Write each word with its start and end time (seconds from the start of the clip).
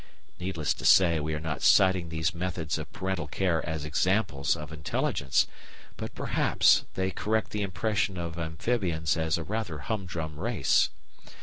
Needless 0.39 0.73
to 0.73 0.83
say 0.83 1.19
we 1.19 1.35
are 1.35 1.39
not 1.39 1.61
citing 1.61 2.09
these 2.09 2.33
methods 2.33 2.79
of 2.79 2.91
parental 2.91 3.27
care 3.27 3.63
as 3.63 3.85
examples 3.85 4.55
of 4.55 4.73
intelligence; 4.73 5.45
but 5.95 6.15
perhaps 6.15 6.85
they 6.95 7.11
correct 7.11 7.51
the 7.51 7.61
impression 7.61 8.17
of 8.17 8.39
amphibians 8.39 9.15
as 9.15 9.37
a 9.37 9.43
rather 9.43 9.77
humdrum 9.77 10.39
race. 10.39 10.89